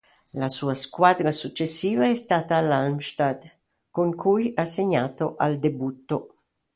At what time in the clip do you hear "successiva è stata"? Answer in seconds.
1.31-2.59